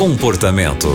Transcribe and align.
Comportamento. 0.00 0.88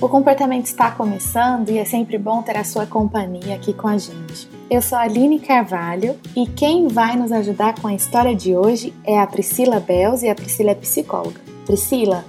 O 0.00 0.08
comportamento 0.08 0.66
está 0.66 0.90
começando 0.90 1.68
e 1.68 1.78
é 1.78 1.84
sempre 1.84 2.18
bom 2.18 2.42
ter 2.42 2.56
a 2.56 2.64
sua 2.64 2.86
companhia 2.86 3.54
aqui 3.54 3.72
com 3.72 3.86
a 3.86 3.96
gente. 3.96 4.50
Eu 4.68 4.82
sou 4.82 4.98
a 4.98 5.02
Aline 5.02 5.38
Carvalho 5.38 6.18
e 6.34 6.48
quem 6.48 6.88
vai 6.88 7.14
nos 7.14 7.30
ajudar 7.30 7.80
com 7.80 7.86
a 7.86 7.94
história 7.94 8.34
de 8.34 8.56
hoje 8.56 8.92
é 9.04 9.20
a 9.20 9.28
Priscila 9.28 9.78
Bells 9.78 10.26
e 10.26 10.28
a 10.28 10.34
Priscila 10.34 10.72
é 10.72 10.74
psicóloga. 10.74 11.40
Priscila, 11.64 12.24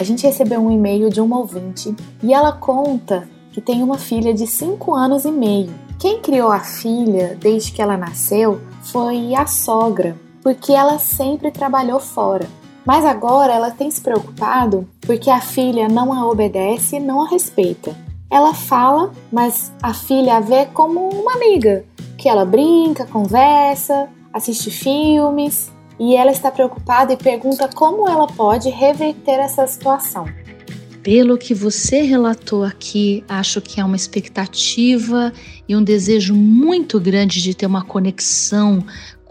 a 0.00 0.02
gente 0.02 0.26
recebeu 0.26 0.58
um 0.58 0.70
e-mail 0.70 1.10
de 1.10 1.20
uma 1.20 1.38
ouvinte 1.38 1.94
e 2.22 2.32
ela 2.32 2.52
conta 2.52 3.28
que 3.52 3.60
tem 3.60 3.82
uma 3.82 3.98
filha 3.98 4.32
de 4.32 4.46
5 4.46 4.94
anos 4.94 5.26
e 5.26 5.30
meio. 5.30 5.74
Quem 5.98 6.22
criou 6.22 6.50
a 6.50 6.60
filha 6.60 7.36
desde 7.38 7.72
que 7.72 7.82
ela 7.82 7.98
nasceu 7.98 8.58
foi 8.84 9.34
a 9.34 9.46
sogra, 9.46 10.16
porque 10.42 10.72
ela 10.72 10.98
sempre 10.98 11.50
trabalhou 11.50 12.00
fora. 12.00 12.48
Mas 12.86 13.04
agora 13.04 13.52
ela 13.52 13.70
tem 13.72 13.90
se 13.90 14.00
preocupado 14.00 14.88
porque 15.00 15.28
a 15.28 15.40
filha 15.40 15.88
não 15.88 16.12
a 16.12 16.24
obedece, 16.30 17.00
não 17.00 17.20
a 17.20 17.28
respeita. 17.28 17.96
Ela 18.30 18.54
fala, 18.54 19.12
mas 19.30 19.72
a 19.82 19.92
filha 19.92 20.36
a 20.36 20.40
vê 20.40 20.66
como 20.66 21.08
uma 21.08 21.34
amiga, 21.34 21.84
que 22.16 22.28
ela 22.28 22.44
brinca, 22.44 23.06
conversa, 23.06 24.08
assiste 24.32 24.70
filmes, 24.70 25.72
e 25.98 26.14
ela 26.14 26.30
está 26.30 26.50
preocupada 26.50 27.12
e 27.12 27.16
pergunta 27.16 27.68
como 27.68 28.08
ela 28.08 28.26
pode 28.26 28.68
reverter 28.68 29.40
essa 29.40 29.66
situação. 29.66 30.26
Pelo 31.02 31.38
que 31.38 31.54
você 31.54 32.02
relatou 32.02 32.64
aqui, 32.64 33.24
acho 33.28 33.60
que 33.60 33.80
há 33.80 33.86
uma 33.86 33.94
expectativa 33.94 35.32
e 35.68 35.76
um 35.76 35.82
desejo 35.82 36.34
muito 36.34 36.98
grande 36.98 37.40
de 37.40 37.54
ter 37.54 37.66
uma 37.66 37.84
conexão 37.84 38.84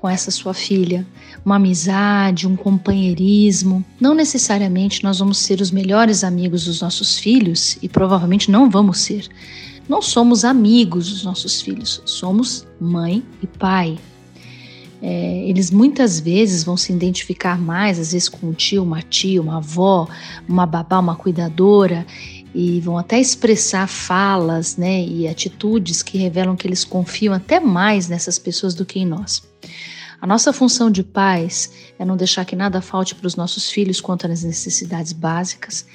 com 0.05 0.09
essa 0.09 0.29
sua 0.29 0.53
filha 0.53 1.03
uma 1.43 1.55
amizade, 1.55 2.47
um 2.47 2.55
companheirismo. 2.55 3.83
Não 3.99 4.13
necessariamente 4.13 5.03
nós 5.03 5.17
vamos 5.17 5.39
ser 5.39 5.61
os 5.61 5.71
melhores 5.71 6.23
amigos 6.23 6.65
dos 6.65 6.79
nossos 6.79 7.17
filhos 7.17 7.75
e 7.81 7.89
provavelmente 7.89 8.51
não 8.51 8.69
vamos 8.69 8.99
ser. 8.99 9.27
Não 9.89 10.03
somos 10.03 10.45
amigos 10.45 11.09
dos 11.09 11.23
nossos 11.23 11.59
filhos, 11.59 12.03
somos 12.05 12.67
mãe 12.79 13.23
e 13.41 13.47
pai. 13.47 13.97
É, 15.01 15.49
eles 15.49 15.71
muitas 15.71 16.19
vezes 16.19 16.63
vão 16.63 16.77
se 16.77 16.93
identificar 16.93 17.59
mais, 17.59 17.97
às 17.97 18.11
vezes 18.11 18.29
com 18.29 18.49
um 18.49 18.53
tio, 18.53 18.83
uma 18.83 19.01
tia, 19.01 19.41
uma 19.41 19.57
avó, 19.57 20.07
uma 20.47 20.67
babá, 20.67 20.99
uma 20.99 21.15
cuidadora, 21.15 22.05
e 22.53 22.79
vão 22.79 22.97
até 22.97 23.19
expressar 23.19 23.87
falas 23.87 24.77
né, 24.77 25.03
e 25.03 25.27
atitudes 25.27 26.03
que 26.03 26.17
revelam 26.17 26.55
que 26.55 26.67
eles 26.67 26.85
confiam 26.85 27.33
até 27.33 27.59
mais 27.59 28.07
nessas 28.07 28.37
pessoas 28.37 28.75
do 28.75 28.85
que 28.85 28.99
em 28.99 29.05
nós. 29.05 29.43
A 30.21 30.27
nossa 30.27 30.53
função 30.53 30.89
de 30.89 31.03
pais 31.03 31.71
é 31.99 32.05
não 32.05 32.17
deixar 32.17 32.45
que 32.45 32.55
nada 32.55 32.81
falte 32.81 33.13
para 33.15 33.27
os 33.27 33.35
nossos 33.35 33.69
filhos 33.69 33.99
quanto 33.99 34.27
às 34.27 34.43
necessidades 34.43 35.13
básicas, 35.13 35.85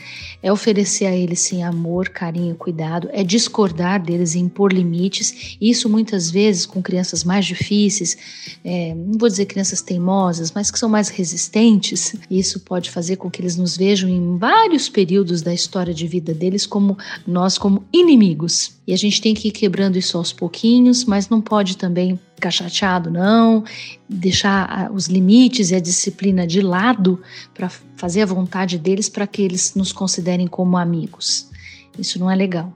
é 0.42 0.52
oferecer 0.52 1.06
a 1.06 1.16
eles 1.16 1.40
sim 1.40 1.62
amor, 1.62 2.08
carinho, 2.08 2.54
cuidado, 2.54 3.08
é 3.12 3.22
discordar 3.22 4.02
deles 4.02 4.34
e 4.34 4.38
impor 4.38 4.72
limites. 4.72 5.56
Isso 5.60 5.88
muitas 5.88 6.30
vezes 6.30 6.66
com 6.66 6.82
crianças 6.82 7.24
mais 7.24 7.44
difíceis, 7.44 8.16
é, 8.64 8.94
não 8.94 9.18
vou 9.18 9.28
dizer 9.28 9.46
crianças 9.46 9.82
teimosas, 9.82 10.52
mas 10.52 10.70
que 10.70 10.78
são 10.78 10.88
mais 10.88 11.08
resistentes. 11.08 12.14
Isso 12.30 12.60
pode 12.60 12.90
fazer 12.90 13.16
com 13.16 13.30
que 13.30 13.40
eles 13.40 13.56
nos 13.56 13.76
vejam 13.76 14.08
em 14.08 14.38
vários 14.38 14.88
períodos 14.88 15.42
da 15.42 15.52
história 15.52 15.92
de 15.92 16.06
vida 16.06 16.32
deles 16.32 16.66
como 16.66 16.96
nós 17.26 17.58
como 17.58 17.84
inimigos. 17.92 18.78
E 18.86 18.92
a 18.92 18.96
gente 18.96 19.20
tem 19.20 19.34
que 19.34 19.48
ir 19.48 19.52
quebrando 19.52 19.96
isso 19.96 20.16
aos 20.16 20.32
pouquinhos, 20.32 21.04
mas 21.04 21.28
não 21.28 21.40
pode 21.40 21.76
também 21.76 22.18
ficar 22.40 22.50
chateado, 22.50 23.10
não, 23.10 23.62
deixar 24.08 24.90
os 24.92 25.06
limites 25.06 25.70
e 25.70 25.74
a 25.74 25.80
disciplina 25.80 26.46
de 26.46 26.62
lado 26.62 27.20
para 27.52 27.68
fazer 27.96 28.22
a 28.22 28.26
vontade 28.26 28.78
deles 28.78 29.10
para 29.10 29.26
que 29.26 29.42
eles 29.42 29.74
nos 29.74 29.92
considerem 29.92 30.46
como 30.46 30.78
amigos. 30.78 31.50
Isso 31.98 32.18
não 32.18 32.30
é 32.30 32.34
legal. 32.34 32.72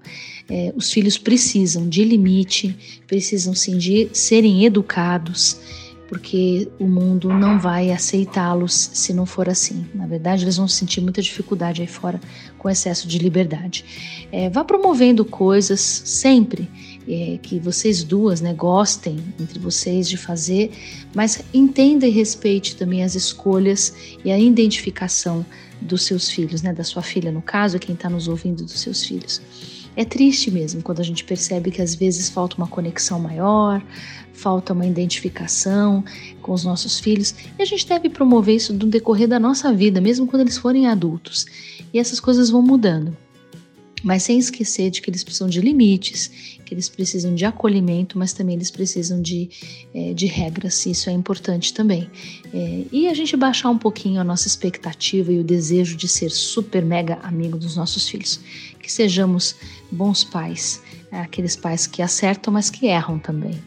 É, 0.51 0.75
os 0.77 0.93
filhos 0.93 1.17
precisam 1.17 1.89
de 1.89 2.05
limite, 2.05 3.03
precisam 3.07 3.55
sim 3.55 3.79
de 3.79 4.11
serem 4.13 4.67
educados, 4.67 5.59
porque 6.09 6.69
o 6.79 6.87
mundo 6.87 7.31
não 7.31 7.59
vai 7.59 7.91
aceitá-los 7.91 8.91
se 8.93 9.15
não 9.15 9.25
for 9.25 9.49
assim. 9.49 9.87
Na 9.95 10.07
verdade, 10.07 10.45
eles 10.45 10.59
vão 10.59 10.69
sentir 10.69 11.01
muita 11.01 11.23
dificuldade 11.23 11.81
aí 11.81 11.89
fora 11.89 12.21
com 12.59 12.69
excesso 12.69 13.09
de 13.09 13.19
liberdade. 13.19 14.27
É, 14.31 14.51
vá 14.51 14.63
promovendo 14.63 15.25
coisas 15.25 15.81
sempre 15.81 16.69
é, 17.09 17.39
que 17.43 17.59
vocês 17.59 18.03
duas 18.03 18.41
né, 18.41 18.53
gostem 18.53 19.19
entre 19.41 19.59
vocês 19.59 20.09
de 20.09 20.17
fazer, 20.17 20.71
mas 21.15 21.43
entenda 21.53 22.07
e 22.07 22.11
respeite 22.11 22.77
também 22.77 23.03
as 23.03 23.15
escolhas 23.15 23.95
e 24.25 24.31
a 24.31 24.39
identificação 24.39 25.45
dos 25.81 26.03
seus 26.05 26.31
filhos, 26.31 26.63
né, 26.63 26.73
da 26.73 26.85
sua 26.85 27.03
filha, 27.03 27.31
no 27.31 27.43
caso, 27.43 27.79
quem 27.79 27.95
está 27.95 28.09
nos 28.09 28.29
ouvindo 28.29 28.65
dos 28.65 28.81
seus 28.81 29.05
filhos. 29.05 29.41
É 29.97 30.05
triste 30.05 30.51
mesmo 30.51 30.83
quando 30.83 31.01
a 31.01 31.05
gente 31.05 31.23
percebe 31.23 31.71
que 31.71 31.81
às 31.81 31.95
vezes 31.95 32.29
falta 32.29 32.57
uma 32.57 32.67
conexão 32.67 33.21
maior, 33.21 33.81
falta 34.33 34.73
uma 34.73 34.85
identificação 34.85 36.05
com 36.43 36.53
os 36.53 36.65
nossos 36.65 36.99
filhos, 36.99 37.35
e 37.57 37.63
a 37.63 37.65
gente 37.65 37.87
deve 37.87 38.09
promover 38.09 38.57
isso 38.57 38.73
no 38.73 38.87
decorrer 38.87 39.29
da 39.29 39.39
nossa 39.39 39.73
vida, 39.73 40.01
mesmo 40.01 40.27
quando 40.27 40.43
eles 40.43 40.59
forem 40.59 40.89
adultos. 40.89 41.47
E 41.93 41.99
essas 41.99 42.19
coisas 42.19 42.51
vão 42.51 42.61
mudando 42.61 43.17
mas 44.05 44.23
sem 44.23 44.39
esquecer 44.39 44.91
de 44.91 45.01
que 45.01 45.09
eles 45.09 45.25
precisam 45.25 45.49
de 45.49 45.61
limites, 45.61 46.31
que 46.65 46.75
eles 46.75 46.89
precisam 46.89 47.35
de 47.35 47.45
acolhimento, 47.47 48.19
mas 48.19 48.35
também 48.35 48.55
eles 48.55 48.71
precisam 48.71 49.21
de, 49.21 49.49
é, 49.95 50.13
de 50.13 50.27
regras, 50.27 50.85
isso 50.85 51.09
é 51.09 51.13
importante 51.13 51.73
também. 51.73 52.09
É, 52.53 52.85
e 52.93 53.09
a 53.09 53.15
gente 53.15 53.37
baixar 53.37 53.71
um 53.71 53.79
pouquinho 53.79 54.21
a 54.21 54.25
nossa 54.25 54.47
expectativa 54.47 55.33
e 55.33 55.41
o 55.41 55.45
desejo 55.45 55.97
de 55.97 56.07
ser 56.07 56.31
super 56.31 56.85
mega 56.85 57.19
amigo 57.23 57.57
dos 57.57 57.77
nossos 57.77 58.07
filhos. 58.07 58.41
Que 58.79 58.93
sejamos 58.93 59.57
bons 59.91 60.23
pais, 60.23 60.83
é, 61.11 61.21
aqueles 61.21 61.57
pais 61.57 61.87
que 61.87 62.03
acertam, 62.03 62.53
mas 62.53 62.69
que 62.69 62.87
erram 62.87 63.19
também. 63.19 63.59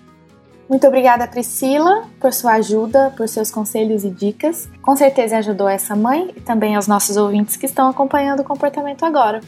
Muito 0.69 0.85
obrigada, 0.85 1.25
Priscila, 1.27 2.03
por 2.19 2.33
sua 2.33 2.55
ajuda, 2.55 3.13
por 3.15 3.27
seus 3.27 3.49
conselhos 3.49 4.03
e 4.03 4.09
dicas. 4.09 4.69
Com 4.81 4.95
certeza 4.97 5.37
ajudou 5.37 5.67
essa 5.67 5.95
mãe 5.95 6.33
e 6.35 6.41
também 6.41 6.75
aos 6.75 6.87
nossos 6.87 7.15
ouvintes 7.15 7.55
que 7.55 7.65
estão 7.65 7.89
acompanhando 7.89 8.41
o 8.41 8.43
comportamento 8.43 9.03
agora. 9.03 9.39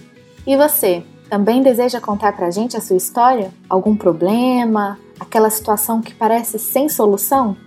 E 0.46 0.58
você, 0.58 1.04
também 1.30 1.62
deseja 1.62 2.02
contar 2.02 2.36
pra 2.36 2.50
gente 2.50 2.76
a 2.76 2.82
sua 2.82 2.98
história? 2.98 3.52
Algum 3.70 3.96
problema? 3.96 4.98
Aquela 5.20 5.50
situação 5.50 6.02
que 6.02 6.14
parece 6.14 6.58
sem 6.58 6.88
solução? 6.90 7.58